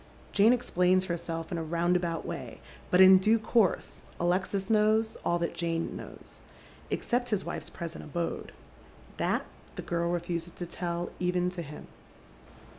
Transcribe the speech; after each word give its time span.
Jane 0.31 0.51
explains 0.51 1.05
herself 1.05 1.51
in 1.51 1.59
a 1.59 1.63
roundabout 1.63 2.25
way, 2.25 2.59
but 2.89 3.01
in 3.01 3.19
due 3.19 3.37
course 3.37 4.01
Alexis 4.19 4.67
knows 4.67 5.15
all 5.23 5.37
that 5.37 5.53
Jane 5.53 5.95
knows, 5.95 6.41
except 6.89 7.29
his 7.29 7.45
wife's 7.45 7.69
present 7.69 8.03
abode. 8.05 8.51
That 9.17 9.45
the 9.75 9.83
girl 9.83 10.09
refuses 10.09 10.53
to 10.53 10.65
tell 10.65 11.11
even 11.19 11.51
to 11.51 11.61
him. 11.61 11.85